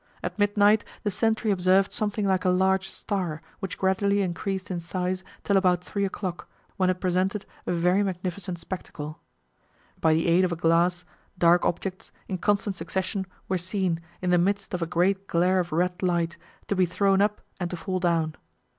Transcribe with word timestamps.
At 0.23 0.39
midnight 0.39 0.83
the 1.03 1.11
sentry 1.11 1.51
observed 1.51 1.93
something 1.93 2.25
like 2.25 2.43
a 2.43 2.49
large 2.49 2.89
star, 2.89 3.39
which 3.59 3.77
gradually 3.77 4.23
increased 4.23 4.71
in 4.71 4.79
size 4.79 5.23
till 5.43 5.57
about 5.57 5.83
three 5.83 6.05
o'clock, 6.05 6.49
when 6.75 6.89
it 6.89 6.99
presented 6.99 7.45
a 7.67 7.71
very 7.71 8.01
magnificent 8.01 8.57
spectacle. 8.57 9.19
By 9.99 10.15
the 10.15 10.25
aid 10.25 10.43
of 10.43 10.51
a 10.51 10.55
glass, 10.55 11.05
dark 11.37 11.63
objects, 11.67 12.11
in 12.27 12.39
constant 12.39 12.75
succession, 12.75 13.27
were 13.47 13.59
seen, 13.59 13.99
in 14.23 14.31
the 14.31 14.39
midst 14.39 14.73
of 14.73 14.81
a 14.81 14.87
great 14.87 15.27
glare 15.27 15.59
of 15.59 15.71
red 15.71 16.01
light, 16.01 16.35
to 16.67 16.75
be 16.75 16.87
thrown 16.87 17.21
up 17.21 17.39
and 17.59 17.69
to 17.69 17.77
fall 17.77 17.99
down. 17.99 18.33